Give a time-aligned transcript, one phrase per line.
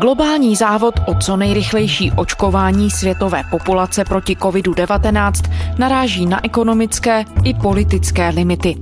[0.00, 5.32] Globální závod o co nejrychlejší očkování světové populace proti COVID-19
[5.78, 8.76] naráží na ekonomické i politické limity.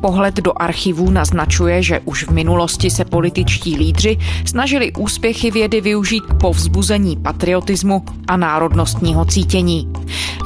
[0.00, 6.20] Pohled do archivů naznačuje, že už v minulosti se političtí lídři snažili úspěchy vědy využít
[6.20, 9.92] k povzbuzení patriotismu a národnostního cítění.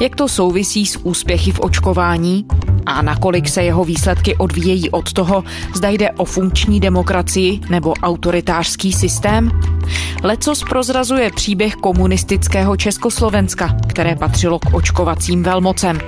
[0.01, 2.45] Jak to souvisí s úspěchy v očkování?
[2.85, 5.43] A nakolik se jeho výsledky odvíjejí od toho,
[5.75, 9.51] zda jde o funkční demokracii nebo autoritářský systém?
[10.23, 15.99] Lecos prozrazuje příběh komunistického Československa, které patřilo k očkovacím velmocem.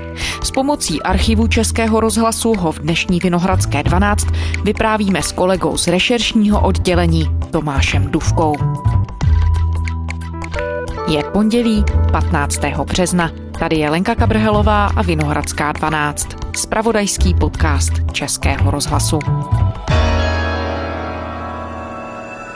[0.44, 4.28] S pomocí archivu Českého rozhlasu ho v dnešní Vinohradské 12
[4.64, 8.56] vyprávíme s kolegou z rešeršního oddělení Tomášem Duvkou.
[11.08, 12.62] Je pondělí 15.
[12.86, 13.32] března.
[13.60, 16.43] Tady je Lenka Kabrhelová a Vinohradská 12.
[16.56, 19.20] Spravodajský podcast Českého rozhlasu.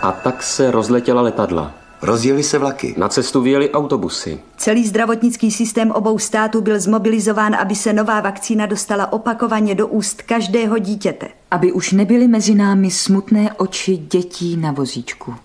[0.01, 1.71] A tak se rozletěla letadla.
[2.01, 2.95] Rozjeli se vlaky.
[2.97, 4.39] Na cestu vyjeli autobusy.
[4.57, 10.21] Celý zdravotnický systém obou států byl zmobilizován, aby se nová vakcína dostala opakovaně do úst
[10.21, 11.27] každého dítěte.
[11.51, 15.35] Aby už nebyly mezi námi smutné oči dětí na vozíčku.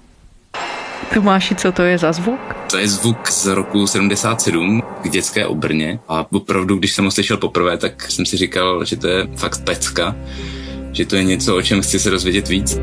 [1.15, 2.41] Tomáši, co to je za zvuk?
[2.71, 7.37] To je zvuk z roku 77 k dětské obrně a opravdu, když jsem ho slyšel
[7.37, 10.17] poprvé, tak jsem si říkal, že to je fakt pecka,
[10.93, 12.79] že to je něco, o čem chci se dozvědět víc.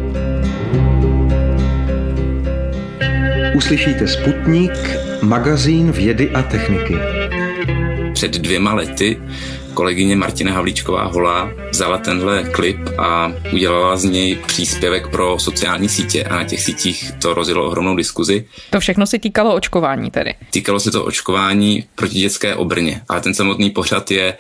[3.56, 4.72] Uslyšíte Sputnik,
[5.22, 6.96] magazín vědy a techniky.
[8.14, 9.22] Před dvěma lety
[9.80, 16.24] kolegyně Martina Havlíčková Holá vzala tenhle klip a udělala z něj příspěvek pro sociální sítě
[16.24, 18.48] a na těch sítích to rozjelo ohromnou diskuzi.
[18.70, 20.36] To všechno se týkalo očkování tedy.
[20.52, 24.38] Týkalo se to očkování proti dětské obrně, ale ten samotný pořad je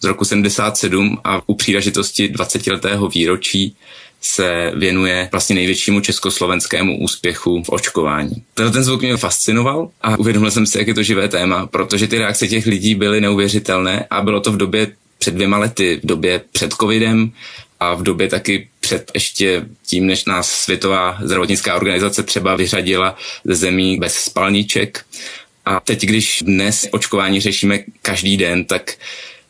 [0.00, 2.66] z roku 77 a u příležitosti 20.
[2.66, 3.76] letého výročí
[4.20, 8.42] se věnuje vlastně největšímu československému úspěchu v očkování.
[8.54, 12.08] Tenhle ten zvuk mě fascinoval a uvědomil jsem si, jak je to živé téma, protože
[12.08, 16.06] ty reakce těch lidí byly neuvěřitelné a bylo to v době před dvěma lety, v
[16.06, 17.32] době před covidem
[17.80, 23.54] a v době taky před ještě tím, než nás Světová zdravotnická organizace třeba vyřadila ze
[23.54, 25.04] zemí bez spalníček.
[25.64, 28.94] A teď, když dnes očkování řešíme každý den, tak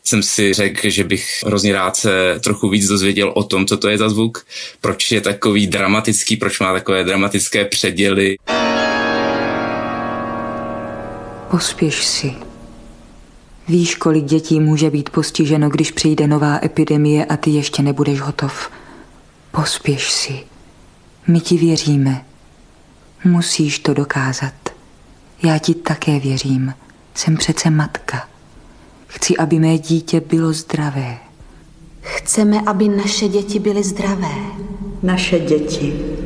[0.06, 3.88] jsem si řekl, že bych hrozně rád se trochu víc dozvěděl o tom, co to
[3.88, 4.46] je za zvuk,
[4.80, 8.36] proč je takový dramatický, proč má takové dramatické předěly.
[11.50, 12.34] Pospěš si.
[13.68, 18.70] Víš, kolik dětí může být postiženo, když přijde nová epidemie a ty ještě nebudeš hotov.
[19.50, 20.40] Pospěš si.
[21.26, 22.24] My ti věříme.
[23.24, 24.54] Musíš to dokázat.
[25.42, 26.74] Já ti také věřím.
[27.14, 28.35] Jsem přece matka.
[29.06, 31.18] Chci, aby mé dítě bylo zdravé.
[32.00, 34.34] Chceme, aby naše děti byly zdravé.
[35.02, 36.16] Naše děti.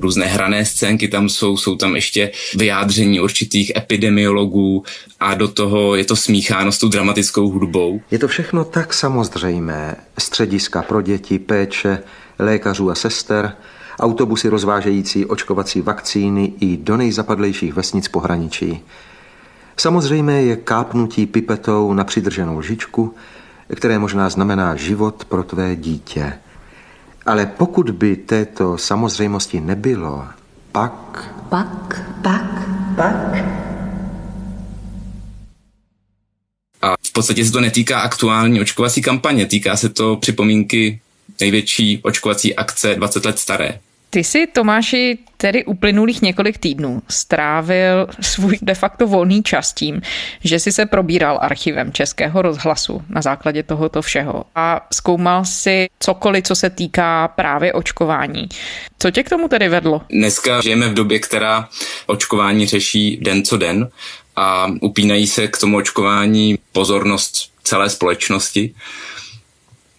[0.00, 4.84] Různé hrané scénky tam jsou, jsou tam ještě vyjádření určitých epidemiologů
[5.20, 8.00] a do toho je to smícháno s tou dramatickou hudbou.
[8.10, 9.96] Je to všechno tak samozřejmé.
[10.18, 11.98] Střediska pro děti, péče,
[12.38, 13.52] lékařů a sester,
[14.00, 18.80] autobusy rozvážející očkovací vakcíny i do nejzapadlejších vesnic pohraničí.
[19.76, 23.14] Samozřejmě je kápnutí pipetou na přidrženou lžičku,
[23.76, 26.32] které možná znamená život pro tvé dítě.
[27.26, 30.24] Ale pokud by této samozřejmosti nebylo,
[30.72, 31.32] pak...
[31.48, 33.44] Pak, pak, pak...
[36.82, 41.00] A v podstatě se to netýká aktuální očkovací kampaně, týká se to připomínky
[41.40, 43.78] největší očkovací akce 20 let staré.
[44.14, 50.02] Ty si, Tomáši, tedy uplynulých několik týdnů strávil svůj de facto volný čas tím,
[50.44, 56.44] že si se probíral archivem Českého rozhlasu na základě tohoto všeho a zkoumal si cokoliv,
[56.44, 58.48] co se týká právě očkování.
[58.98, 60.02] Co tě k tomu tedy vedlo?
[60.10, 61.68] Dneska žijeme v době, která
[62.06, 63.88] očkování řeší den co den
[64.36, 68.74] a upínají se k tomu očkování pozornost celé společnosti.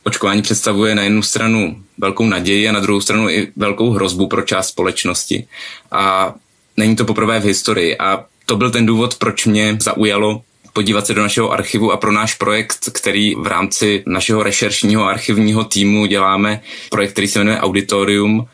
[0.03, 4.41] Očkování představuje na jednu stranu velkou naději a na druhou stranu i velkou hrozbu pro
[4.41, 5.47] část společnosti.
[5.91, 6.33] A
[6.77, 7.97] není to poprvé v historii.
[7.97, 10.41] A to byl ten důvod, proč mě zaujalo
[10.73, 15.63] podívat se do našeho archivu a pro náš projekt, který v rámci našeho rešeršního archivního
[15.63, 18.47] týmu děláme, projekt, který se jmenuje Auditorium,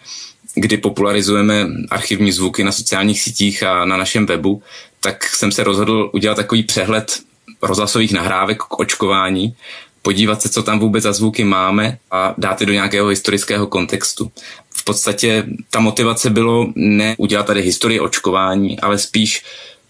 [0.56, 4.64] kdy popularizujeme archivní zvuky na sociálních sítích a na našem webu,
[5.00, 7.20] tak jsem se rozhodl udělat takový přehled
[7.62, 9.56] rozhlasových nahrávek k očkování
[10.02, 14.32] podívat se, co tam vůbec za zvuky máme a dát je do nějakého historického kontextu.
[14.70, 19.46] V podstatě ta motivace bylo ne udělat tady historii očkování, ale spíš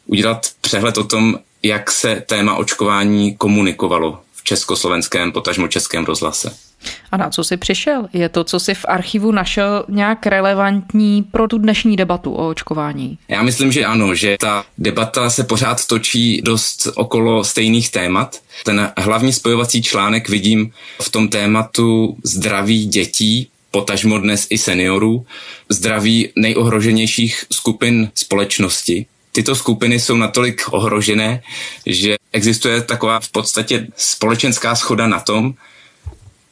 [0.05, 6.68] udělat přehled o tom, jak se téma očkování komunikovalo v československém, potažmo českém rozhlase.
[7.11, 8.07] A na co jsi přišel?
[8.13, 13.17] Je to, co jsi v archivu našel, nějak relevantní pro tu dnešní debatu o očkování?
[13.27, 18.39] Já myslím, že ano, že ta debata se pořád točí dost okolo stejných témat.
[18.65, 20.71] Ten hlavní spojovací článek vidím
[21.01, 25.25] v tom tématu zdraví dětí, potažmo dnes i seniorů,
[25.69, 29.05] zdraví nejohroženějších skupin společnosti.
[29.31, 31.41] Tyto skupiny jsou natolik ohrožené,
[31.85, 35.53] že existuje taková v podstatě společenská schoda na tom,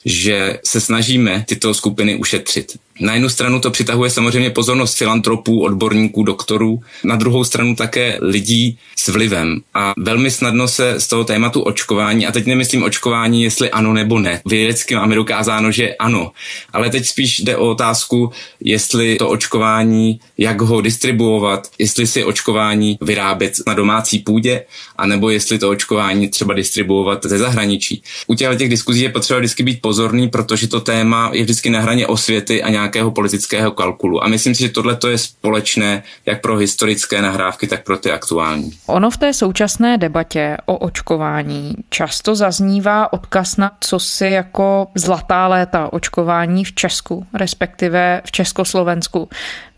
[0.05, 2.77] že se snažíme tyto skupiny ušetřit.
[2.99, 8.77] Na jednu stranu to přitahuje samozřejmě pozornost filantropů, odborníků, doktorů, na druhou stranu také lidí
[8.95, 9.61] s vlivem.
[9.73, 14.19] A velmi snadno se z toho tématu očkování, a teď nemyslím očkování, jestli ano nebo
[14.19, 14.41] ne.
[14.45, 16.31] Vědecky máme dokázáno, že ano.
[16.73, 22.97] Ale teď spíš jde o otázku, jestli to očkování, jak ho distribuovat, jestli si očkování
[23.01, 24.63] vyrábět na domácí půdě,
[24.97, 28.03] anebo jestli to očkování třeba distribuovat ze zahraničí.
[28.27, 32.07] U těch diskuzí je potřeba vždycky být pozorný, protože to téma je vždycky na hraně
[32.07, 34.23] osvěty a nějak nějakého politického kalkulu.
[34.23, 38.71] A myslím si, že tohle je společné jak pro historické nahrávky, tak pro ty aktuální.
[38.85, 45.47] Ono v té současné debatě o očkování často zaznívá odkaz na co si jako zlatá
[45.47, 49.29] léta očkování v Česku, respektive v Československu.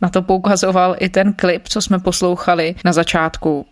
[0.01, 3.65] Na to poukazoval i ten klip, co jsme poslouchali na začátku.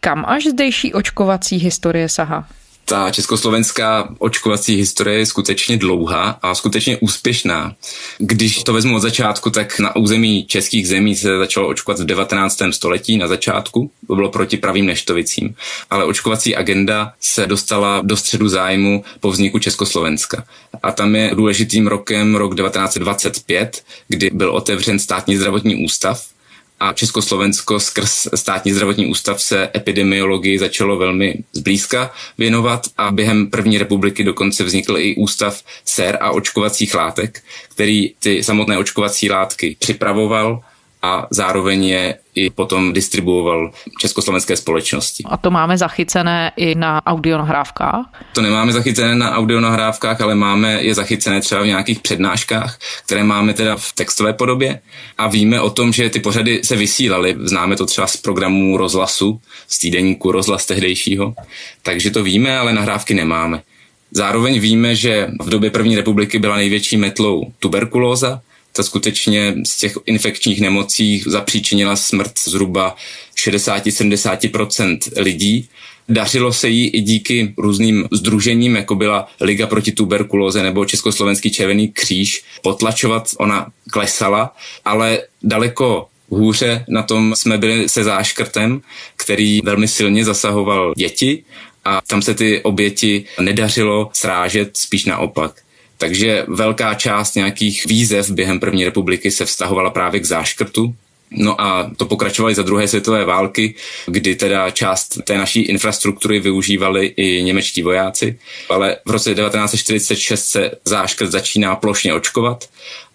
[0.00, 2.46] Kam až zdejší očkovací historie sahá?
[2.84, 7.74] Ta československá očkovací historie je skutečně dlouhá a skutečně úspěšná.
[8.18, 12.58] Když to vezmu od začátku, tak na území českých zemí se začalo očkovat v 19.
[12.70, 13.90] století na začátku.
[14.06, 15.54] To bylo proti pravým neštovicím.
[15.90, 20.44] Ale očkovací agenda se dostala do středu zájmu po vzniku Československa.
[20.82, 26.33] A tam je důležitým rokem rok 1925, kdy byl otevřen státní zdravotní ústav,
[26.80, 33.78] a Československo skrz státní zdravotní ústav se epidemiologii začalo velmi zblízka věnovat a během první
[33.78, 40.62] republiky dokonce vznikl i ústav sér a očkovacích látek, který ty samotné očkovací látky připravoval
[41.04, 42.04] a zároveň je
[42.34, 43.70] i potom distribuoval
[44.00, 45.24] československé společnosti.
[45.26, 48.06] A to máme zachycené i na audionahrávkách?
[48.32, 53.54] To nemáme zachycené na audionahrávkách, ale máme je zachycené třeba v nějakých přednáškách, které máme
[53.54, 54.80] teda v textové podobě
[55.18, 57.36] a víme o tom, že ty pořady se vysílaly.
[57.38, 61.34] Známe to třeba z programu rozhlasu, z týdeníku rozhlas tehdejšího,
[61.82, 63.62] takže to víme, ale nahrávky nemáme.
[64.10, 68.40] Zároveň víme, že v době první republiky byla největší metlou tuberkulóza,
[68.76, 72.96] ta skutečně z těch infekčních nemocí zapříčinila smrt zhruba
[73.36, 75.68] 60-70% lidí.
[76.08, 81.88] Dařilo se jí i díky různým združením, jako byla Liga proti tuberkulóze nebo Československý červený
[81.88, 83.28] kříž, potlačovat.
[83.38, 88.80] Ona klesala, ale daleko hůře na tom jsme byli se záškrtem,
[89.16, 91.44] který velmi silně zasahoval děti
[91.84, 95.63] a tam se ty oběti nedařilo srážet, spíš naopak.
[95.98, 100.94] Takže velká část nějakých výzev během první republiky se vztahovala právě k záškrtu,
[101.36, 103.74] No a to pokračovali za druhé světové války,
[104.06, 108.38] kdy teda část té naší infrastruktury využívali i němečtí vojáci,
[108.70, 112.68] ale v roce 1946 se záškrt začíná plošně očkovat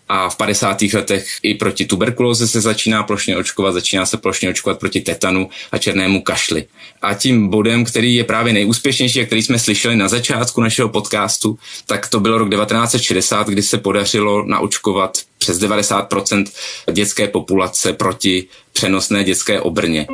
[0.09, 0.81] a v 50.
[0.81, 5.77] letech i proti tuberkulóze se začíná plošně očkovat, začíná se plošně očkovat proti tetanu a
[5.77, 6.65] černému kašli.
[7.01, 11.57] A tím bodem, který je právě nejúspěšnější a který jsme slyšeli na začátku našeho podcastu,
[11.85, 16.45] tak to byl rok 1960, kdy se podařilo naočkovat přes 90%
[16.91, 20.07] dětské populace proti přenosné dětské obrně.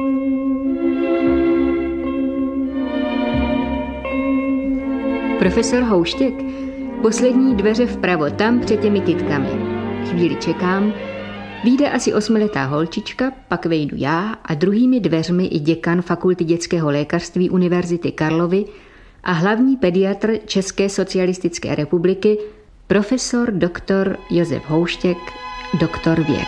[5.39, 6.33] Profesor Houštěk,
[7.01, 9.74] poslední dveře vpravo, tam před těmi kytkami.
[10.09, 10.93] Chvíli čekám,
[11.63, 17.49] Výjde asi osmiletá holčička, pak vejdu já a druhými dveřmi i děkan Fakulty dětského lékařství
[17.49, 18.65] Univerzity Karlovy
[19.23, 22.37] a hlavní pediatr České socialistické republiky,
[22.87, 25.17] profesor doktor Josef Houštěk,
[25.79, 26.47] doktor věd.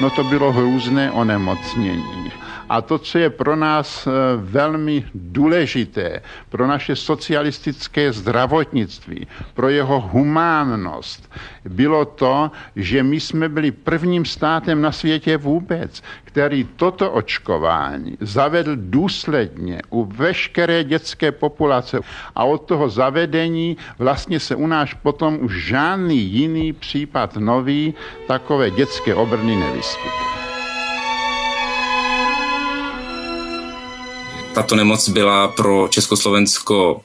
[0.00, 2.32] No to bylo hrůzné onemocnění.
[2.72, 10.00] A to, co je pro nás eh, velmi důležité, pro naše socialistické zdravotnictví, pro jeho
[10.00, 11.32] humánnost,
[11.64, 18.72] bylo to, že my jsme byli prvním státem na světě vůbec, který toto očkování zavedl
[18.76, 22.00] důsledně u veškeré dětské populace.
[22.34, 27.94] A od toho zavedení vlastně se u nás potom už žádný jiný případ nový
[28.26, 30.41] takové dětské obrny nevyskytl.
[34.54, 37.00] Tato nemoc byla pro Československo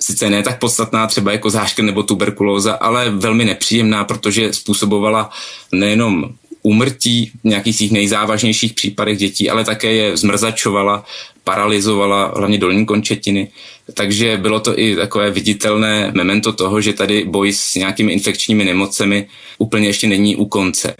[0.00, 5.30] sice ne tak podstatná třeba jako záškr nebo tuberkulóza, ale velmi nepříjemná, protože způsobovala
[5.72, 6.24] nejenom
[6.62, 11.04] úmrtí v nějakých těch nejzávažnějších případech dětí, ale také je zmrzačovala,
[11.44, 13.48] paralizovala hlavně dolní končetiny.
[13.94, 19.28] Takže bylo to i takové viditelné memento toho, že tady boj s nějakými infekčními nemocemi
[19.58, 20.94] úplně ještě není u konce.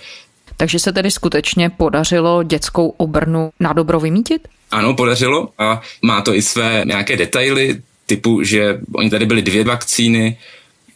[0.56, 4.48] Takže se tedy skutečně podařilo dětskou obrnu na dobro vymítit?
[4.70, 9.64] Ano, podařilo a má to i své nějaké detaily, typu, že oni tady byly dvě
[9.64, 10.36] vakcíny,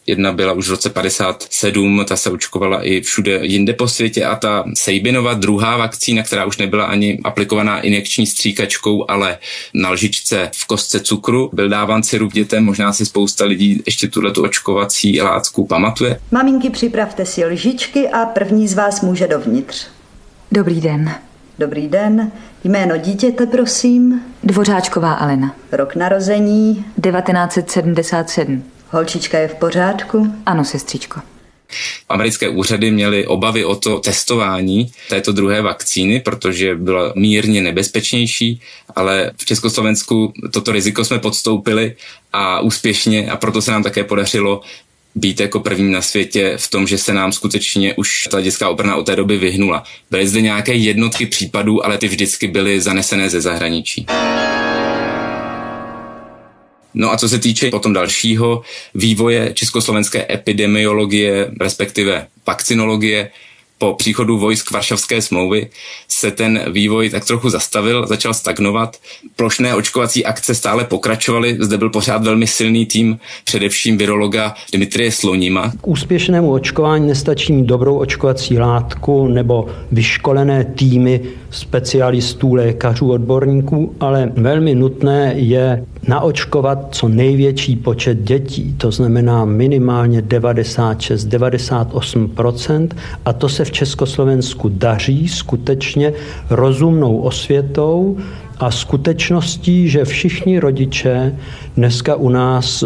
[0.07, 4.37] Jedna byla už v roce 57, ta se očkovala i všude jinde po světě a
[4.37, 9.39] ta Sejbinova druhá vakcína, která už nebyla ani aplikovaná injekční stříkačkou, ale
[9.75, 14.31] na lžičce v kostce cukru, byl dáván sirup dětem, možná si spousta lidí ještě tuhle
[14.31, 16.21] tu očkovací látku pamatuje.
[16.31, 19.87] Maminky, připravte si lžičky a první z vás může dovnitř.
[20.53, 21.15] Dobrý den.
[21.63, 22.33] Dobrý den.
[22.65, 24.21] Jméno dítěte, prosím.
[24.43, 25.57] Dvořáčková Alena.
[25.73, 26.85] Rok narození.
[27.03, 28.65] 1977.
[28.91, 30.35] Holčička je v pořádku?
[30.47, 31.21] Ano, sestřičko.
[32.09, 38.61] Americké úřady měly obavy o to testování této druhé vakcíny, protože byla mírně nebezpečnější,
[38.97, 41.97] ale v Československu toto riziko jsme podstoupili
[42.33, 44.61] a úspěšně a proto se nám také podařilo
[45.15, 48.97] být jako první na světě v tom, že se nám skutečně už ta dětská obrana
[48.97, 49.85] od té doby vyhnula.
[50.11, 54.07] Byly zde nějaké jednotky případů, ale ty vždycky byly zanesené ze zahraničí.
[56.95, 58.63] No a co se týče potom dalšího
[58.95, 63.31] vývoje československé epidemiologie, respektive vakcinologie,
[63.83, 65.69] po příchodu vojsk Varšavské smlouvy
[66.09, 68.97] se ten vývoj tak trochu zastavil, začal stagnovat.
[69.37, 75.73] Plošné očkovací akce stále pokračovaly, zde byl pořád velmi silný tým, především virologa Dimitrie Slonima.
[75.81, 81.21] K úspěšnému očkování nestačí dobrou očkovací látku nebo vyškolené týmy
[81.51, 90.23] specialistů, lékařů, odborníků, ale velmi nutné je naočkovat co největší počet dětí, to znamená minimálně
[90.23, 92.89] 96-98%,
[93.25, 96.13] a to se v Československu daří skutečně
[96.51, 98.19] rozumnou osvětou
[98.59, 101.39] a skutečností, že všichni rodiče
[101.77, 102.85] dneska u nás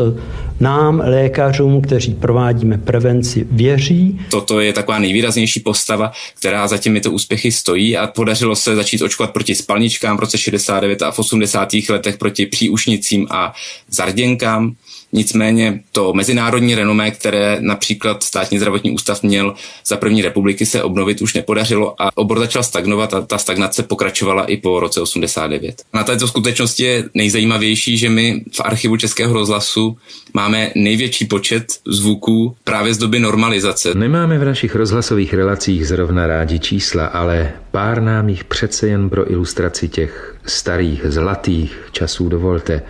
[0.60, 4.20] nám, lékařům, kteří provádíme prevenci, věří.
[4.30, 9.32] Toto je taková nejvýraznější postava, která za těmito úspěchy stojí a podařilo se začít očkovat
[9.32, 11.68] proti spalničkám v roce 69 a v 80.
[11.88, 13.54] letech proti příušnicím a
[13.90, 14.74] zarděnkám.
[15.12, 19.54] Nicméně to mezinárodní renomé, které například státní zdravotní ústav měl
[19.86, 24.44] za první republiky, se obnovit už nepodařilo a obor začal stagnovat a ta stagnace pokračovala
[24.44, 25.82] i po roce 89.
[25.94, 29.96] Na této skutečnosti je nejzajímavější, že my v archivu Českého rozhlasu
[30.34, 33.94] máme největší počet zvuků právě z doby normalizace.
[33.94, 39.32] Nemáme v našich rozhlasových relacích zrovna rádi čísla, ale pár nám jich přece jen pro
[39.32, 42.82] ilustraci těch starých, zlatých časů dovolte.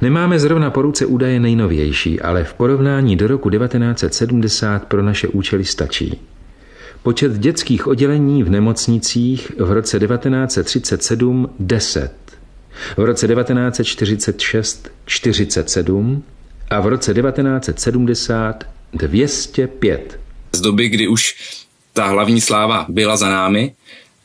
[0.00, 5.64] Nemáme zrovna po ruce údaje nejnovější, ale v porovnání do roku 1970 pro naše účely
[5.64, 6.20] stačí.
[7.02, 12.12] Počet dětských oddělení v nemocnicích v roce 1937 10,
[12.96, 16.22] v roce 1946 47
[16.70, 20.20] a v roce 1970 205.
[20.52, 21.36] Z doby, kdy už
[21.92, 23.74] ta hlavní sláva byla za námi,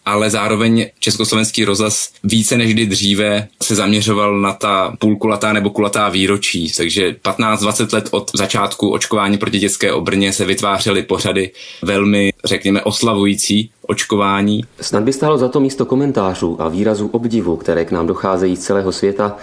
[0.10, 6.10] ale zároveň československý rozhlas více než kdy dříve se zaměřoval na ta půlkulatá nebo kulatá
[6.10, 11.52] výročí, takže 15-20 let od začátku očkování proti dětské obrně se vytvářely pořady
[11.82, 14.64] velmi, řekněme, oslavující očkování.
[14.82, 18.60] Snad by stálo za to místo komentářů a výrazů obdivu, které k nám docházejí z
[18.60, 19.38] celého světa,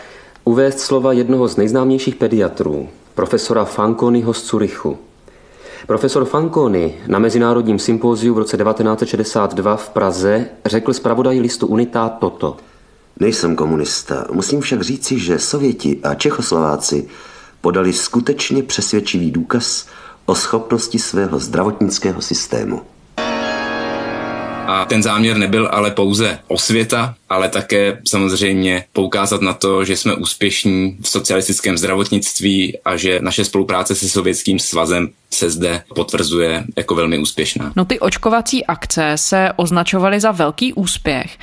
[0.44, 4.98] uvést slova jednoho z nejznámějších pediatrů, profesora Fanconiho z Curychu.
[5.86, 12.56] Profesor Fanconi na Mezinárodním sympóziu v roce 1962 v Praze řekl zpravodaji listu Unita toto.
[13.20, 17.08] Nejsem komunista, musím však říci, že Sověti a Čechoslováci
[17.60, 19.86] podali skutečně přesvědčivý důkaz
[20.26, 22.82] o schopnosti svého zdravotnického systému.
[24.66, 30.14] A ten záměr nebyl ale pouze osvěta, ale také samozřejmě poukázat na to, že jsme
[30.14, 36.94] úspěšní v socialistickém zdravotnictví a že naše spolupráce se Sovětským svazem se zde potvrzuje jako
[36.94, 37.72] velmi úspěšná.
[37.76, 41.38] No ty očkovací akce se označovaly za velký úspěch.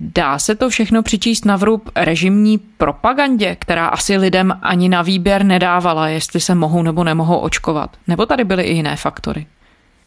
[0.00, 5.44] Dá se to všechno přičíst na vrub režimní propagandě, která asi lidem ani na výběr
[5.44, 7.96] nedávala, jestli se mohou nebo nemohou očkovat?
[8.06, 9.46] Nebo tady byly i jiné faktory?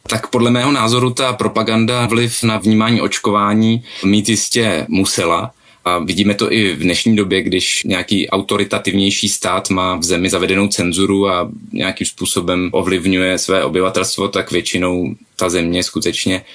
[0.08, 5.52] Tak podle mého názoru ta propaganda vliv na vnímání očkování mít jistě musela.
[5.86, 10.68] A vidíme to i v dnešní době, když nějaký autoritativnější stát má v zemi zavedenou
[10.68, 16.46] cenzuru a nějakým způsobem ovlivňuje své obyvatelstvo, tak většinou ta země skutečně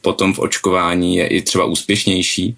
[0.00, 2.56] potom v očkování je i třeba úspěšnější.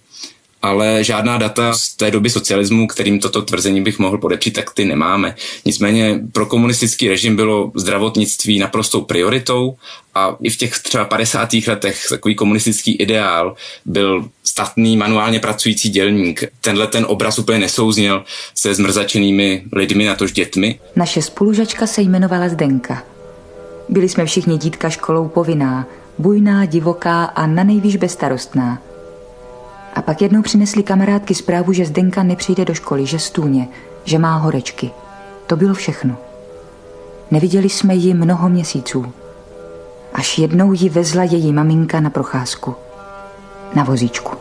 [0.62, 4.84] Ale žádná data z té doby socialismu, kterým toto tvrzení bych mohl podepřít, tak ty
[4.84, 5.34] nemáme.
[5.64, 9.76] Nicméně pro komunistický režim bylo zdravotnictví naprostou prioritou
[10.14, 11.48] a i v těch třeba 50.
[11.68, 16.44] letech takový komunistický ideál byl statný, manuálně pracující dělník.
[16.60, 18.24] Tenhle ten obraz úplně nesouzněl
[18.54, 20.80] se zmrzačenými lidmi, na tož dětmi.
[20.96, 23.02] Naše spolužačka se jmenovala Zdenka.
[23.88, 25.86] Byli jsme všichni dítka školou povinná,
[26.18, 28.89] bujná, divoká a na nejvýš bezstarostná.
[29.94, 33.68] A pak jednou přinesli kamarádky zprávu, že Zdenka nepřijde do školy, že stůně,
[34.04, 34.90] že má horečky.
[35.46, 36.16] To bylo všechno.
[37.30, 39.12] Neviděli jsme ji mnoho měsíců.
[40.14, 42.74] Až jednou ji vezla její maminka na procházku.
[43.74, 44.36] Na vozíčku.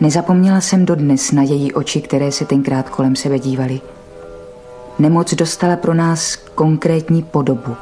[0.00, 3.80] Nezapomněla jsem dodnes na její oči, které se tenkrát kolem sebe dívaly.
[4.98, 7.76] Nemoc dostala pro nás konkrétní podobu.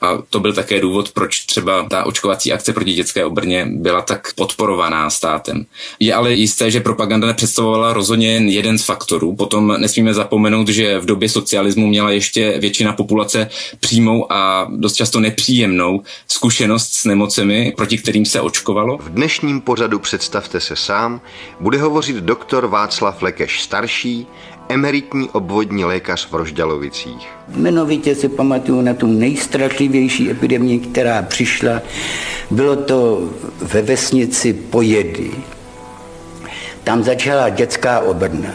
[0.00, 4.34] A to byl také důvod, proč třeba ta očkovací akce proti dětské obrně byla tak
[4.34, 5.66] podporovaná státem.
[6.00, 9.36] Je ale jisté, že propaganda nepředstavovala rozhodně jen jeden z faktorů.
[9.36, 13.48] Potom nesmíme zapomenout, že v době socialismu měla ještě většina populace
[13.80, 18.98] přímou a dost často nepříjemnou zkušenost s nemocemi, proti kterým se očkovalo.
[18.98, 21.20] V dnešním pořadu Představte se sám
[21.60, 24.26] bude hovořit doktor Václav Lekeš starší,
[24.68, 27.28] emeritní obvodní lékař v Rožďalovicích.
[27.48, 31.82] Jmenovitě si pamatuju na tu nejstrašlivější epidemii, která přišla.
[32.50, 33.30] Bylo to
[33.62, 35.30] ve vesnici Pojedy.
[36.84, 38.50] Tam začala dětská obrna.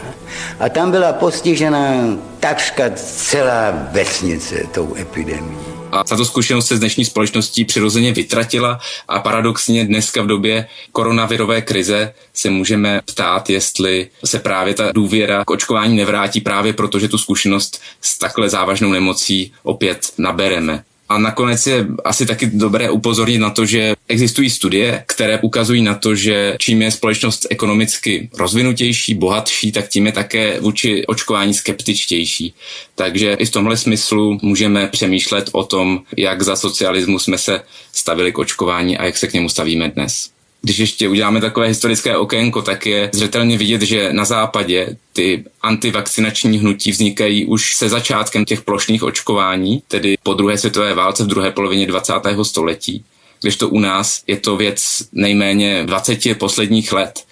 [0.60, 1.94] A tam byla postižena
[2.40, 5.73] takřka celá vesnice tou epidemií.
[5.94, 11.62] A tato zkušenost se z dnešní společností přirozeně vytratila a paradoxně dneska v době koronavirové
[11.62, 17.08] krize se můžeme ptát, jestli se právě ta důvěra k očkování nevrátí právě proto, že
[17.08, 20.84] tu zkušenost s takhle závažnou nemocí opět nabereme.
[21.14, 25.94] A nakonec je asi taky dobré upozornit na to, že existují studie, které ukazují na
[25.94, 32.54] to, že čím je společnost ekonomicky rozvinutější, bohatší, tak tím je také vůči očkování skeptičtější.
[32.94, 37.60] Takže i v tomhle smyslu můžeme přemýšlet o tom, jak za socialismu jsme se
[37.92, 40.33] stavili k očkování a jak se k němu stavíme dnes.
[40.64, 46.58] Když ještě uděláme takové historické okénko, tak je zřetelně vidět, že na západě ty antivakcinační
[46.58, 51.50] hnutí vznikají už se začátkem těch plošných očkování, tedy po druhé světové válce v druhé
[51.50, 52.12] polovině 20.
[52.42, 53.04] století.
[53.40, 57.24] Když to u nás je to věc nejméně 20 posledních let.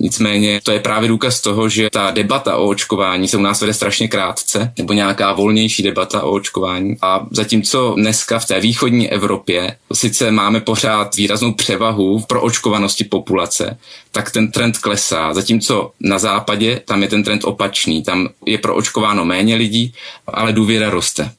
[0.00, 3.74] Nicméně to je právě důkaz toho, že ta debata o očkování se u nás vede
[3.74, 6.96] strašně krátce, nebo nějaká volnější debata o očkování.
[7.02, 13.78] A zatímco dneska v té východní Evropě sice máme pořád výraznou převahu pro očkovanosti populace,
[14.12, 15.34] tak ten trend klesá.
[15.34, 18.02] Zatímco na západě tam je ten trend opačný.
[18.02, 19.94] Tam je pro očkováno méně lidí,
[20.26, 21.30] ale důvěra roste.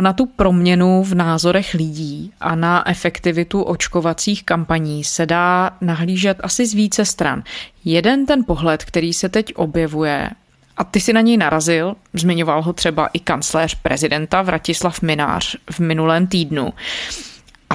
[0.00, 6.66] Na tu proměnu v názorech lidí a na efektivitu očkovacích kampaní se dá nahlížet asi
[6.66, 7.42] z více stran.
[7.84, 10.30] Jeden ten pohled, který se teď objevuje,
[10.76, 15.80] a ty si na něj narazil, zmiňoval ho třeba i kancléř prezidenta Vratislav Minář v
[15.80, 16.72] minulém týdnu,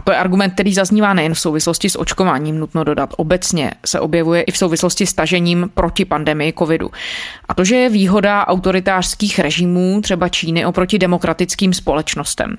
[0.04, 3.14] to je argument, který zaznívá nejen v souvislosti s očkováním, nutno dodat.
[3.18, 6.92] Obecně se objevuje i v souvislosti s tažením proti pandemii covidu.
[7.50, 12.58] A to, že je výhoda autoritářských režimů, třeba Číny, oproti demokratickým společnostem.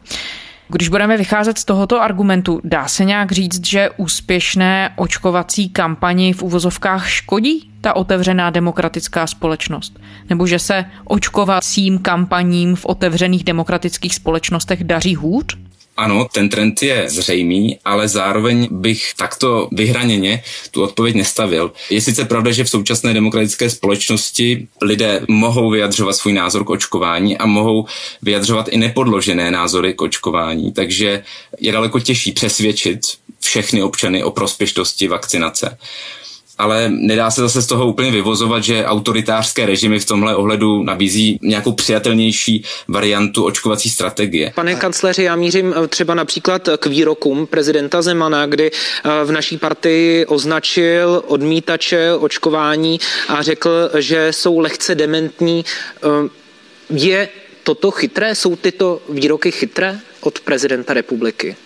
[0.69, 6.43] Když budeme vycházet z tohoto argumentu, dá se nějak říct, že úspěšné očkovací kampani v
[6.43, 10.01] uvozovkách škodí ta otevřená demokratická společnost?
[10.31, 15.59] Nebo že se očkovacím kampaním v otevřených demokratických společnostech daří hůř?
[15.97, 21.73] Ano, ten trend je zřejmý, ale zároveň bych takto vyhraněně tu odpověď nestavil.
[21.91, 27.39] Je sice pravda, že v současné demokratické společnosti lidé mohou vyjadřovat svůj názor k očkování
[27.39, 27.87] a mohou
[28.23, 31.23] vyjadřovat i nepodložené názory k očkování, takže
[31.61, 33.01] je daleko těžší přesvědčit
[33.41, 35.79] všechny občany o prospěšnosti vakcinace
[36.59, 41.39] ale nedá se zase z toho úplně vyvozovat, že autoritářské režimy v tomhle ohledu nabízí
[41.43, 44.53] nějakou přijatelnější variantu očkovací strategie.
[44.55, 49.59] Pane kancléři, já mířím eh, třeba například k výrokům prezidenta Zemana, kdy eh, v naší
[49.59, 55.65] partii označil odmítače očkování a řekl, že jsou lehce dementní.
[56.03, 56.29] Eh,
[56.91, 57.29] je
[57.63, 58.35] toto chytré?
[58.35, 61.57] Jsou tyto výroky chytré od prezidenta republiky?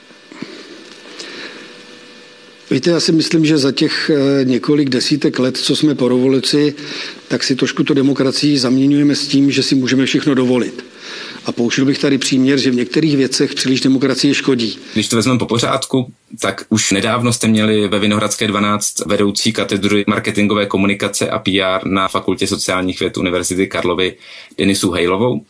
[2.71, 6.75] Víte, já si myslím, že za těch eh, několik desítek let, co jsme po revoluci,
[7.29, 10.85] tak si trošku to demokracii zaměňujeme s tím, že si můžeme všechno dovolit.
[11.45, 14.79] A použil bych tady příměr, že v některých věcech příliš demokracie škodí.
[14.95, 20.05] Když to vezmeme po pořádku, tak už nedávno jste měli ve Vinohradské 12 vedoucí katedry
[20.07, 24.15] marketingové komunikace a PR na Fakultě sociálních věd Univerzity Karlovy
[24.59, 25.45] Denisu Hejlovou.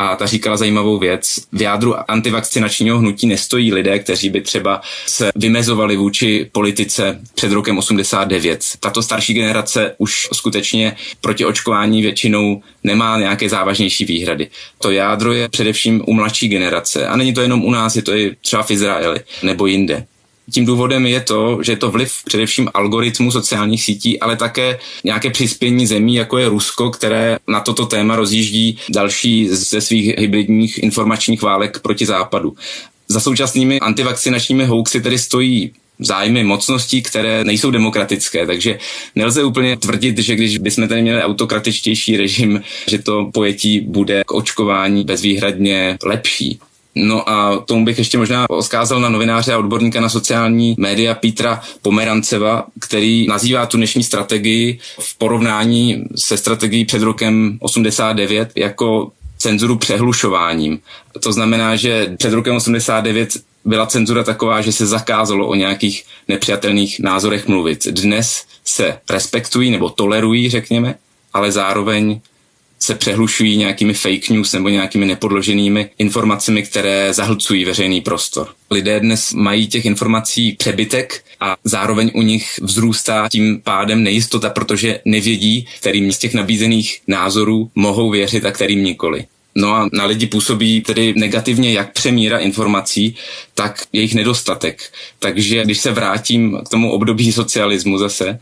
[0.00, 1.34] A ta říkala zajímavou věc.
[1.52, 7.78] V jádru antivakcinačního hnutí nestojí lidé, kteří by třeba se vymezovali vůči politice před rokem
[7.78, 8.64] 89.
[8.80, 14.50] Tato starší generace už skutečně proti očkování většinou nemá nějaké závažnější výhrady.
[14.78, 18.14] To jádro je především u mladší generace a není to jenom u nás, je to
[18.14, 20.06] i třeba v Izraeli nebo jinde.
[20.52, 25.30] Tím důvodem je to, že je to vliv především algoritmů sociálních sítí, ale také nějaké
[25.30, 31.42] přispění zemí, jako je Rusko, které na toto téma rozjíždí další ze svých hybridních informačních
[31.42, 32.56] válek proti západu.
[33.08, 38.78] Za současnými antivakcinačními hoaxy tedy stojí zájmy mocností, které nejsou demokratické, takže
[39.14, 44.32] nelze úplně tvrdit, že když bychom tady měli autokratičtější režim, že to pojetí bude k
[44.32, 46.58] očkování bezvýhradně lepší.
[46.94, 51.62] No a tomu bych ještě možná oskázal na novináře a odborníka na sociální média Petra
[51.82, 59.76] Pomeranceva, který nazývá tu dnešní strategii v porovnání se strategií před rokem 89 jako cenzuru
[59.78, 60.80] přehlušováním.
[61.20, 63.30] To znamená, že před rokem 89
[63.64, 67.86] byla cenzura taková, že se zakázalo o nějakých nepřijatelných názorech mluvit.
[67.86, 70.94] Dnes se respektují nebo tolerují, řekněme,
[71.32, 72.20] ale zároveň
[72.82, 78.48] se přehlušují nějakými fake news nebo nějakými nepodloženými informacemi, které zahlcují veřejný prostor.
[78.70, 85.00] Lidé dnes mají těch informací přebytek a zároveň u nich vzrůstá tím pádem nejistota, protože
[85.04, 89.24] nevědí, kterým z těch nabízených názorů mohou věřit a kterým nikoli.
[89.54, 93.16] No a na lidi působí tedy negativně jak přemíra informací,
[93.54, 94.92] tak jejich nedostatek.
[95.18, 98.38] Takže když se vrátím k tomu období socialismu zase,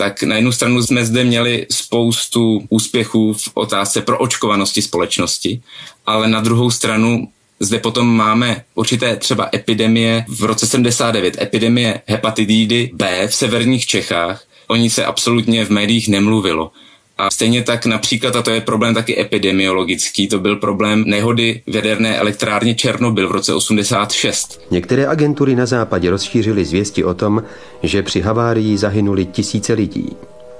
[0.00, 5.60] tak na jednu stranu jsme zde měli spoustu úspěchů v otázce pro očkovanosti společnosti,
[6.06, 7.28] ale na druhou stranu
[7.60, 14.44] zde potom máme určité třeba epidemie v roce 79, epidemie hepatitidy B v severních Čechách.
[14.68, 16.70] O ní se absolutně v médiích nemluvilo.
[17.20, 21.74] A stejně tak například, a to je problém taky epidemiologický, to byl problém nehody v
[21.74, 24.60] jaderné elektrárně Černobyl v roce 86.
[24.70, 27.42] Některé agentury na západě rozšířily zvěsti o tom,
[27.82, 30.16] že při havárii zahynuli tisíce lidí.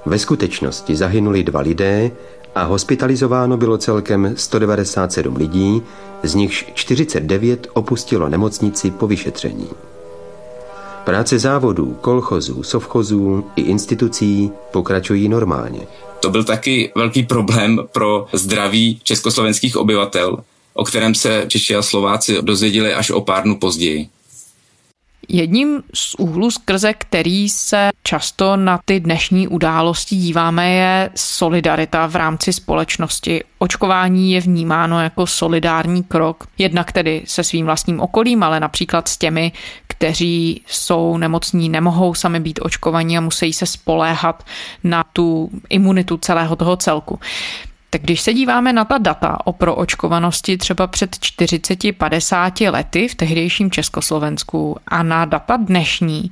[0.06, 2.10] Ve skutečnosti zahynuli dva lidé
[2.54, 5.82] a hospitalizováno bylo celkem 197 lidí,
[6.22, 9.68] z nichž 49 opustilo nemocnici po vyšetření.
[11.04, 15.80] Práce závodů, kolchozů, sovchozů i institucí pokračují normálně.
[16.20, 22.36] To byl taky velký problém pro zdraví československých obyvatel, o kterém se Češi a Slováci
[22.40, 24.08] dozvěděli až o pár dnů později.
[25.28, 32.16] Jedním z úhlů skrze který se často na ty dnešní události díváme je solidarita v
[32.16, 33.44] rámci společnosti.
[33.58, 39.16] Očkování je vnímáno jako solidární krok, jednak tedy se svým vlastním okolím, ale například s
[39.16, 39.52] těmi,
[39.86, 44.44] kteří jsou nemocní, nemohou sami být očkovaní a musí se spoléhat
[44.84, 47.18] na tu imunitu celého toho celku.
[47.90, 53.70] Tak když se díváme na ta data o proočkovanosti třeba před 40-50 lety v tehdejším
[53.70, 56.30] Československu a na data dnešní,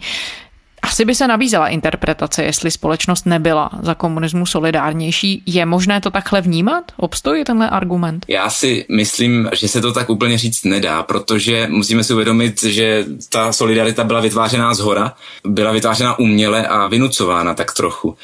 [0.83, 5.43] asi by se nabízela interpretace, jestli společnost nebyla za komunismu solidárnější.
[5.47, 6.93] Je možné to takhle vnímat?
[6.97, 8.27] Obstojí tenhle argument?
[8.29, 13.05] Já si myslím, že se to tak úplně říct nedá, protože musíme si uvědomit, že
[13.29, 15.13] ta solidarita byla vytvářená z hora,
[15.45, 18.17] byla vytvářena uměle a vynucována tak trochu.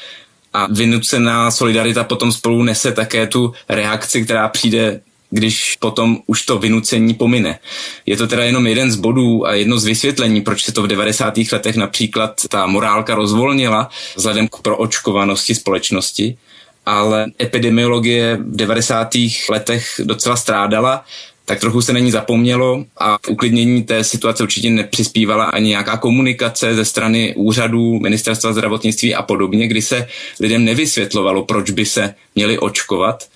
[0.55, 6.59] A vynucená solidarita potom spolu nese také tu reakci, která přijde když potom už to
[6.59, 7.59] vynucení pomine.
[8.05, 10.87] Je to teda jenom jeden z bodů a jedno z vysvětlení, proč se to v
[10.87, 11.33] 90.
[11.51, 16.37] letech například ta morálka rozvolnila vzhledem k proočkovanosti společnosti,
[16.85, 19.09] ale epidemiologie v 90.
[19.49, 21.05] letech docela strádala
[21.45, 26.75] tak trochu se není zapomnělo a k uklidnění té situace určitě nepřispívala ani nějaká komunikace
[26.75, 30.07] ze strany úřadů, ministerstva zdravotnictví a podobně, kdy se
[30.39, 33.27] lidem nevysvětlovalo, proč by se měli očkovat,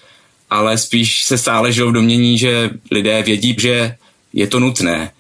[0.50, 3.96] ale spíš se stále žilo v domění, že lidé vědí, že
[4.34, 5.12] je to nutné.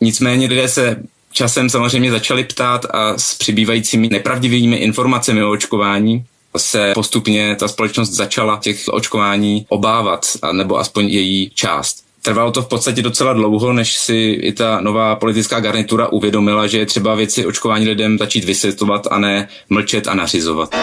[0.00, 6.24] Nicméně lidé se časem samozřejmě začali ptát a s přibývajícími nepravdivými informacemi o očkování
[6.56, 12.04] se postupně ta společnost začala těch očkování obávat, nebo aspoň její část.
[12.22, 16.78] Trvalo to v podstatě docela dlouho, než si i ta nová politická garnitura uvědomila, že
[16.78, 20.74] je třeba věci očkování lidem začít vysvětlovat a ne mlčet a nařizovat.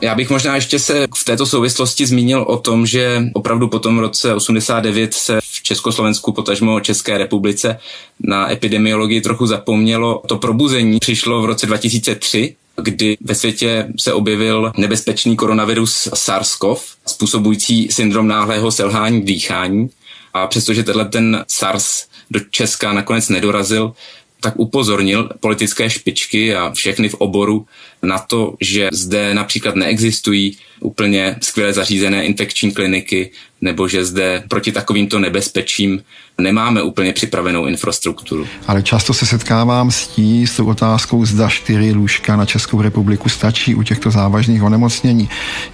[0.00, 3.98] Já bych možná ještě se v této souvislosti zmínil o tom, že opravdu po tom
[3.98, 7.78] roce 89 se v Československu, potažmo České republice,
[8.20, 10.22] na epidemiologii trochu zapomnělo.
[10.26, 17.88] To probuzení přišlo v roce 2003, kdy ve světě se objevil nebezpečný koronavirus SARS-CoV, způsobující
[17.88, 19.90] syndrom náhlého selhání dýchání.
[20.34, 23.92] A přestože tenhle ten SARS do Česka nakonec nedorazil,
[24.40, 27.66] tak upozornil politické špičky a všechny v oboru
[28.02, 34.72] na to, že zde například neexistují úplně skvěle zařízené infekční kliniky nebo že zde proti
[34.72, 36.02] takovýmto nebezpečím
[36.38, 38.46] nemáme úplně připravenou infrastrukturu.
[38.66, 43.28] Ale často se setkávám s tí, s tou otázkou, zda čtyři lůžka na Českou republiku
[43.28, 45.28] stačí u těchto závažných onemocnění.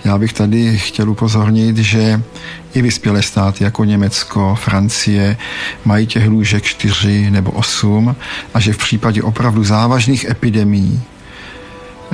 [0.04, 2.22] Já bych tady chtěl upozornit, že
[2.74, 5.36] i vyspělé státy jako Německo, Francie
[5.84, 8.16] mají těch lůžek čtyři nebo osm
[8.54, 11.02] a že v případě opravdu závažných epidemií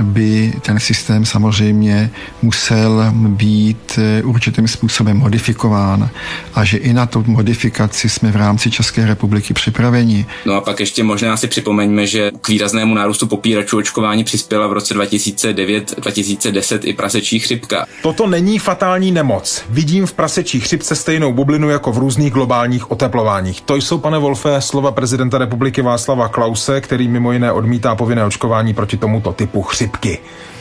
[0.02, 2.10] by ten systém samozřejmě
[2.42, 6.10] musel být eh, určitým způsobem modifikován
[6.54, 10.26] a že i na tu modifikaci jsme v rámci České republiky připraveni.
[10.46, 14.72] No a pak ještě možná si připomeňme, že k výraznému nárůstu popíračů očkování přispěla v
[14.72, 17.86] roce 2009-2010 i prasečí chřipka.
[18.02, 19.64] Toto není fatální nemoc.
[19.68, 23.60] Vidím v prasečí chřipce stejnou bublinu jako v různých globálních oteplováních.
[23.60, 28.74] To jsou, pane Wolfe, slova prezidenta republiky Václava Klause, který mimo jiné odmítá povinné očkování
[28.74, 30.18] proti tomuto typu chřipky chřipky.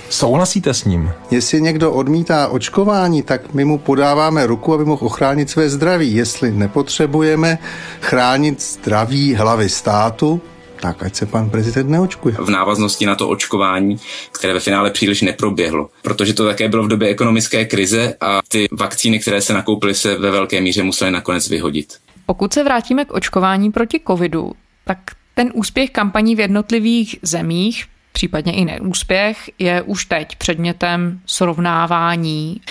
[0.09, 1.11] Souhlasíte s ním?
[1.31, 6.15] Jestli někdo odmítá očkování, tak my mu podáváme ruku, aby mohl ochránit své zdraví.
[6.15, 7.57] Jestli nepotřebujeme
[8.01, 10.41] chránit zdraví hlavy státu,
[10.81, 12.35] tak ať se pan prezident neočkuje.
[12.39, 13.97] V návaznosti na to očkování,
[14.31, 18.67] které ve finále příliš neproběhlo, protože to také bylo v době ekonomické krize a ty
[18.71, 21.93] vakcíny, které se nakoupily, se ve velké míře musely nakonec vyhodit.
[22.25, 24.51] Pokud se vrátíme k očkování proti covidu,
[24.85, 24.97] tak
[25.33, 32.61] ten úspěch kampaní v jednotlivých zemích případně i neúspěch, je už teď předmětem srovnávání.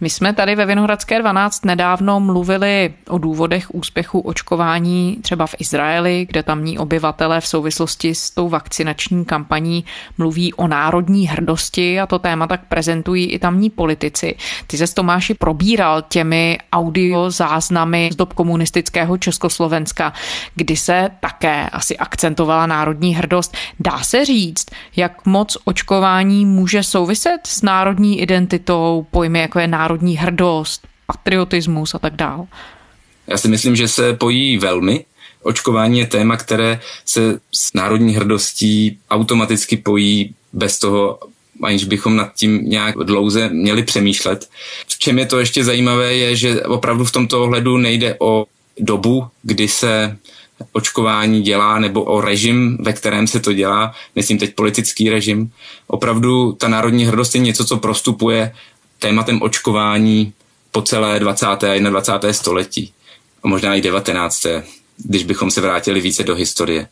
[0.00, 6.26] My jsme tady ve Vinohradské 12 nedávno mluvili o důvodech úspěchu očkování třeba v Izraeli,
[6.28, 9.84] kde tamní obyvatele v souvislosti s tou vakcinační kampaní
[10.18, 14.34] mluví o národní hrdosti a to téma tak prezentují i tamní politici.
[14.66, 20.12] Ty se Tomáši probíral těmi audio záznamy z dob komunistického Československa,
[20.54, 23.56] kdy se také asi akcentovala národní hrdost.
[23.80, 24.66] Dá se říct,
[24.98, 31.98] jak moc očkování může souviset s národní identitou, pojmy jako je národní hrdost, patriotismus a
[31.98, 32.46] tak dále?
[33.26, 35.04] Já si myslím, že se pojí velmi.
[35.42, 41.18] Očkování je téma, které se s národní hrdostí automaticky pojí bez toho,
[41.62, 44.48] aniž bychom nad tím nějak dlouze měli přemýšlet.
[44.88, 48.46] V čem je to ještě zajímavé, je, že opravdu v tomto ohledu nejde o
[48.78, 50.16] dobu, kdy se
[50.72, 55.52] očkování dělá, nebo o režim, ve kterém se to dělá, myslím teď politický režim.
[55.86, 58.52] Opravdu ta národní hrdost je něco, co prostupuje
[58.98, 60.32] tématem očkování
[60.72, 61.46] po celé 20.
[61.46, 62.32] a 21.
[62.32, 62.92] století.
[63.44, 64.46] Možná i 19.
[64.96, 66.88] když bychom se vrátili více do historie.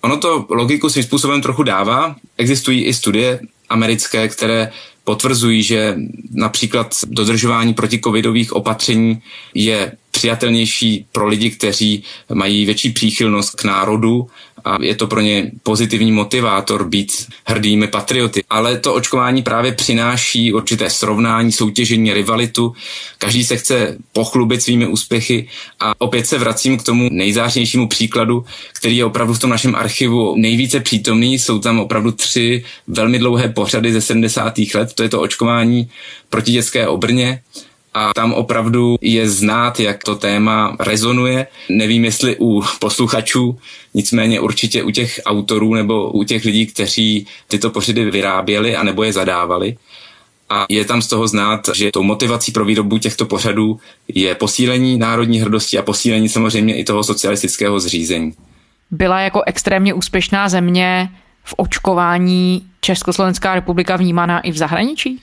[0.00, 2.16] Ono to logiku svým způsobem trochu dává.
[2.38, 4.72] Existují i studie americké, které
[5.06, 5.96] potvrzují, že
[6.30, 9.22] například dodržování protikovidových opatření
[9.54, 12.02] je přijatelnější pro lidi, kteří
[12.34, 14.26] mají větší příchylnost k národu
[14.66, 18.44] a je to pro ně pozitivní motivátor být hrdými patrioty.
[18.50, 22.72] Ale to očkování právě přináší určité srovnání, soutěžení, rivalitu.
[23.18, 25.48] Každý se chce pochlubit svými úspěchy
[25.80, 30.34] a opět se vracím k tomu nejzářnějšímu příkladu, který je opravdu v tom našem archivu
[30.36, 31.38] nejvíce přítomný.
[31.38, 34.54] Jsou tam opravdu tři velmi dlouhé pořady ze 70.
[34.74, 34.92] let.
[34.94, 35.90] To je to očkování
[36.30, 37.42] proti dětské obrně,
[37.96, 41.46] a tam opravdu je znát, jak to téma rezonuje.
[41.68, 43.58] Nevím, jestli u posluchačů,
[43.94, 49.04] nicméně určitě u těch autorů nebo u těch lidí, kteří tyto pořady vyráběli a nebo
[49.04, 49.76] je zadávali.
[50.48, 54.98] A je tam z toho znát, že tou motivací pro výrobu těchto pořadů je posílení
[54.98, 58.32] národní hrdosti a posílení samozřejmě i toho socialistického zřízení.
[58.90, 61.08] Byla jako extrémně úspěšná země
[61.44, 65.20] v očkování Československá republika vnímána i v zahraničí?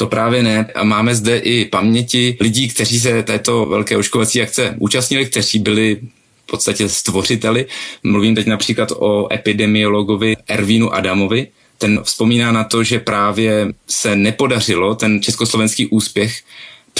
[0.00, 0.66] To právě ne.
[0.74, 6.00] A máme zde i paměti lidí, kteří se této velké očkovací akce účastnili, kteří byli
[6.44, 7.66] v podstatě stvořiteli.
[8.02, 11.48] Mluvím teď například o epidemiologovi Ervínu Adamovi.
[11.78, 16.42] Ten vzpomíná na to, že právě se nepodařilo ten československý úspěch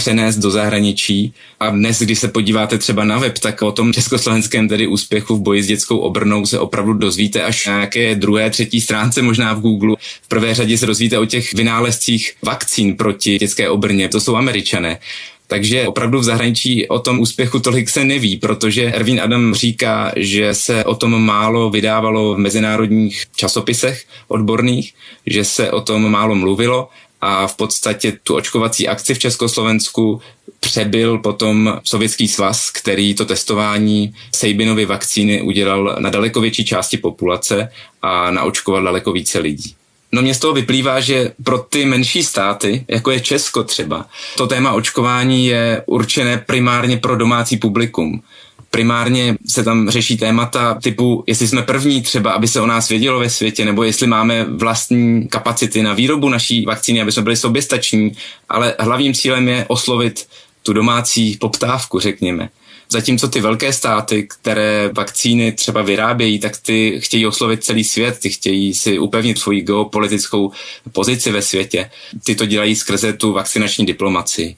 [0.01, 1.33] přenést do zahraničí.
[1.61, 5.41] A dnes, když se podíváte třeba na web, tak o tom československém tedy úspěchu v
[5.41, 9.61] boji s dětskou obrnou se opravdu dozvíte až na nějaké druhé, třetí stránce možná v
[9.61, 9.97] Google.
[10.23, 14.09] V prvé řadě se dozvíte o těch vynálezcích vakcín proti dětské obrně.
[14.09, 14.99] To jsou američané.
[15.47, 20.55] Takže opravdu v zahraničí o tom úspěchu tolik se neví, protože Erwin Adam říká, že
[20.55, 24.95] se o tom málo vydávalo v mezinárodních časopisech odborných,
[25.27, 26.89] že se o tom málo mluvilo
[27.21, 30.21] a v podstatě tu očkovací akci v Československu
[30.61, 37.73] přebyl potom Sovětský svaz, který to testování Sejbinovy vakcíny udělal na daleko větší části populace
[38.03, 39.75] a naočkoval daleko více lidí.
[40.13, 44.07] No mě z toho vyplývá, že pro ty menší státy, jako je Česko třeba,
[44.37, 48.23] to téma očkování je určené primárně pro domácí publikum
[48.71, 53.21] primárně se tam řeší témata typu, jestli jsme první třeba, aby se o nás vědělo
[53.21, 58.13] ve světě, nebo jestli máme vlastní kapacity na výrobu naší vakcíny, aby jsme byli soběstační,
[58.49, 60.27] ale hlavním cílem je oslovit
[60.63, 62.49] tu domácí poptávku, řekněme.
[62.93, 68.31] Zatímco ty velké státy, které vakcíny třeba vyrábějí, tak ty chtějí oslovit celý svět, ty
[68.31, 70.53] chtějí si upevnit svoji geopolitickou
[70.93, 71.91] pozici ve světě.
[72.25, 74.57] Ty to dělají skrze tu vakcinační diplomaci.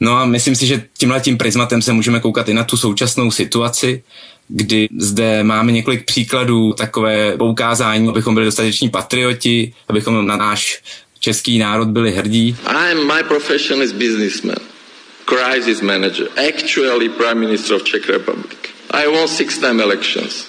[0.00, 3.30] No a myslím si, že tímhle tím prismatem se můžeme koukat i na tu současnou
[3.30, 4.02] situaci,
[4.48, 10.82] kdy zde máme několik příkladů takové poukázání, abychom byli dostateční patrioti, abychom na náš
[11.20, 12.56] český národ byli hrdí.
[12.66, 14.58] I'm, my profession is businessman,
[15.24, 18.56] crisis manager, actually prime minister of Czech Republic.
[18.90, 20.46] I won six time elections.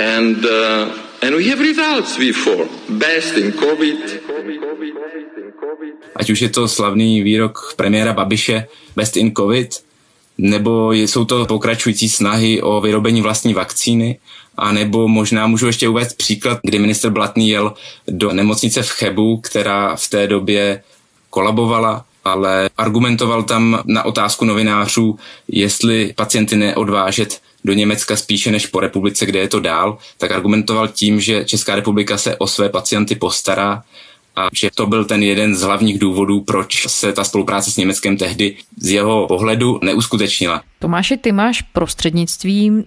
[0.00, 0.88] And, uh,
[1.22, 2.68] and we have results before.
[2.88, 4.20] Best in COVID.
[6.16, 9.68] Ať už je to slavný výrok premiéra Babiše Best in COVID,
[10.38, 14.18] nebo jsou to pokračující snahy o vyrobení vlastní vakcíny,
[14.56, 17.74] a nebo možná můžu ještě uvést příklad, kdy minister Blatný jel
[18.08, 20.82] do nemocnice v Chebu, která v té době
[21.30, 28.80] kolabovala, ale argumentoval tam na otázku novinářů, jestli pacienty neodvážet do Německa spíše než po
[28.80, 33.14] republice, kde je to dál, tak argumentoval tím, že Česká republika se o své pacienty
[33.14, 33.82] postará
[34.38, 38.16] a že to byl ten jeden z hlavních důvodů, proč se ta spolupráce s Německem
[38.16, 40.62] tehdy z jeho pohledu neuskutečnila.
[40.78, 42.84] Tomáši, ty máš prostřednictvím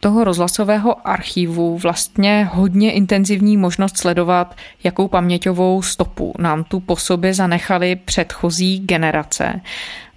[0.00, 7.34] toho rozhlasového archivu vlastně hodně intenzivní možnost sledovat, jakou paměťovou stopu nám tu po sobě
[7.34, 9.60] zanechali předchozí generace.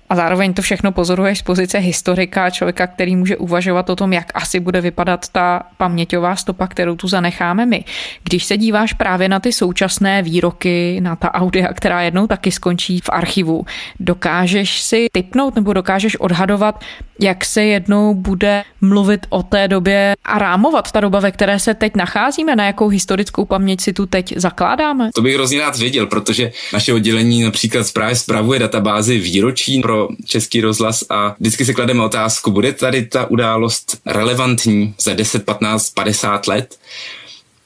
[0.09, 4.31] A zároveň to všechno pozoruješ z pozice historika, člověka, který může uvažovat o tom, jak
[4.33, 7.83] asi bude vypadat ta paměťová stopa, kterou tu zanecháme my.
[8.23, 12.99] Když se díváš právě na ty současné výroky, na ta audia, která jednou taky skončí
[12.99, 13.65] v archivu,
[13.99, 16.83] dokážeš si typnout nebo dokážeš odhadovat,
[17.19, 21.73] jak se jednou bude mluvit o té době a rámovat ta doba, ve které se
[21.73, 25.09] teď nacházíme, na jakou historickou paměť si tu teď zakládáme?
[25.15, 30.61] To bych hrozně rád věděl, protože naše oddělení například právě zpravuje databázy výročí pro Český
[30.61, 36.47] rozhlas a vždycky si klademe otázku, bude tady ta událost relevantní za 10, 15, 50
[36.47, 36.79] let,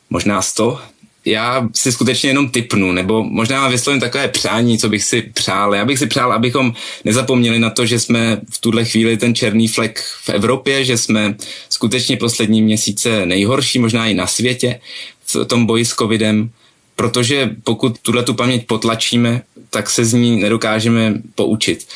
[0.10, 0.80] možná 100,
[1.26, 5.76] já si skutečně jenom typnu, nebo možná vyslovím takové přání, co bych si přál.
[5.76, 6.74] Já bych si přál, abychom
[7.06, 11.36] nezapomněli na to, že jsme v tuhle chvíli ten černý flek v Evropě, že jsme
[11.70, 14.80] skutečně poslední měsíce nejhorší, možná i na světě
[15.26, 16.50] v tom boji s covidem,
[16.96, 21.88] protože pokud tuhle tu paměť potlačíme, tak se z ní nedokážeme poučit.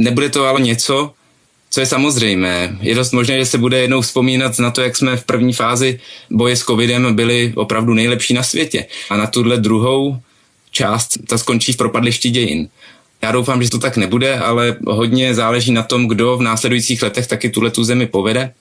[0.00, 1.12] Nebude to ale něco,
[1.70, 2.78] co je samozřejmé.
[2.80, 6.00] Je dost možné, že se bude jednou vzpomínat na to, jak jsme v první fázi
[6.30, 8.86] boje s covidem byli opravdu nejlepší na světě.
[9.10, 10.16] A na tuhle druhou
[10.70, 12.68] část ta skončí v propadlišti dějin.
[13.22, 17.26] Já doufám, že to tak nebude, ale hodně záleží na tom, kdo v následujících letech
[17.26, 18.52] taky tuhle tu zemi povede.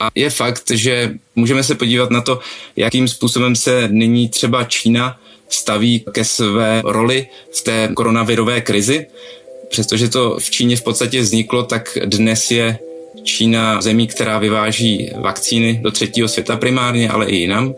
[0.00, 2.40] A je fakt, že můžeme se podívat na to,
[2.76, 9.06] jakým způsobem se nyní třeba Čína staví ke své roli v té koronavirové krizi
[9.68, 12.78] přestože to v Číně v podstatě vzniklo, tak dnes je
[13.22, 17.74] Čína zemí, která vyváží vakcíny do třetího světa primárně, ale i jinam.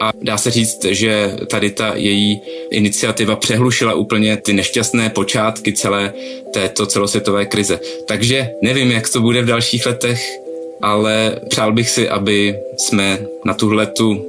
[0.00, 6.12] A dá se říct, že tady ta její iniciativa přehlušila úplně ty nešťastné počátky celé
[6.52, 7.80] této celosvětové krize.
[8.06, 10.20] Takže nevím, jak to bude v dalších letech,
[10.82, 14.24] ale přál bych si, aby jsme na tuhle tu,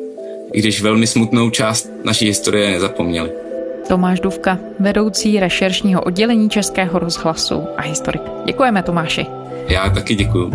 [0.54, 3.45] i když velmi smutnou část naší historie nezapomněli.
[3.88, 8.22] Tomáš Duvka, vedoucí rešeršního oddělení Českého rozhlasu a historik.
[8.46, 9.26] Děkujeme Tomáši.
[9.68, 10.52] Já taky děkuju.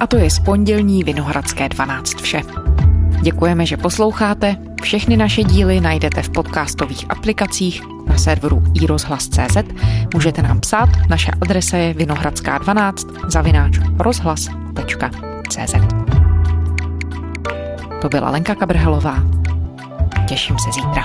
[0.00, 2.40] A to je z pondělní Vinohradské 12 vše.
[3.22, 4.56] Děkujeme, že posloucháte.
[4.82, 9.56] Všechny naše díly najdete v podcastových aplikacích na serveru iRozhlas.cz.
[10.14, 15.74] Můžete nám psát, naše adresa je vinohradská12 zavináč rozhlas.cz.
[18.02, 19.16] To byla Lenka Kabrhelová.
[20.28, 21.04] Těším se zítra.